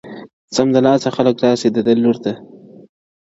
[0.57, 2.33] سمدلاسه خلګ راسي د ده لور ته.